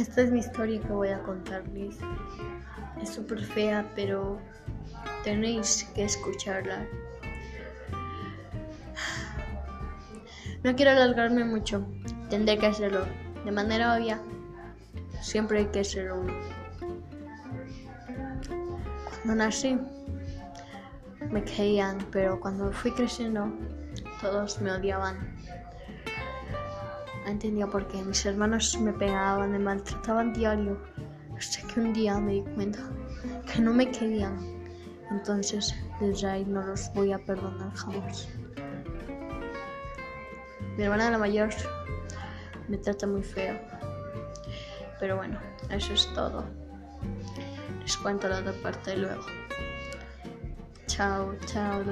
Esta 0.00 0.22
es 0.22 0.30
mi 0.30 0.40
historia 0.40 0.80
que 0.80 0.92
voy 0.92 1.08
a 1.08 1.22
contarles. 1.22 1.98
Es 3.00 3.10
súper 3.10 3.44
fea, 3.44 3.88
pero 3.94 4.38
tenéis 5.24 5.90
que 5.94 6.04
escucharla. 6.04 6.86
No 10.62 10.76
quiero 10.76 10.90
alargarme 10.90 11.44
mucho, 11.44 11.86
tendré 12.28 12.58
que 12.58 12.66
hacerlo 12.66 13.06
de 13.44 13.50
manera 13.50 13.96
obvia. 13.96 14.20
Siempre 15.22 15.60
hay 15.60 15.66
que 15.66 15.84
ser. 15.84 16.10
Cuando 19.24 19.34
nací, 19.34 19.78
me 21.30 21.44
querían, 21.44 21.98
pero 22.10 22.40
cuando 22.40 22.72
fui 22.72 22.92
creciendo, 22.92 23.52
todos 24.20 24.60
me 24.60 24.72
odiaban. 24.72 25.16
Entendía 27.30 27.66
por 27.66 27.86
qué. 27.86 28.02
Mis 28.02 28.26
hermanos 28.26 28.76
me 28.80 28.92
pegaban, 28.92 29.52
me 29.52 29.58
maltrataban 29.58 30.32
diario. 30.32 30.78
Hasta 31.36 31.66
que 31.68 31.80
un 31.80 31.92
día 31.92 32.18
me 32.18 32.32
di 32.32 32.42
cuenta 32.42 32.80
que 33.50 33.60
no 33.60 33.72
me 33.72 33.90
querían. 33.90 34.36
Entonces, 35.10 35.74
desde 36.00 36.28
ahí 36.28 36.44
no 36.44 36.62
los 36.62 36.92
voy 36.92 37.12
a 37.12 37.18
perdonar 37.18 37.72
jamás. 37.74 38.28
Mi 40.76 40.84
hermana 40.84 41.10
la 41.10 41.18
mayor 41.18 41.50
me 42.68 42.78
trata 42.78 43.06
muy 43.06 43.22
feo. 43.22 43.58
Pero 44.98 45.16
bueno, 45.16 45.38
eso 45.70 45.94
es 45.94 46.06
todo. 46.14 46.44
Les 47.80 47.96
cuento 47.96 48.28
la 48.28 48.40
otra 48.40 48.52
parte 48.62 48.96
luego. 48.96 49.24
Chao, 50.86 51.34
chao. 51.46 51.82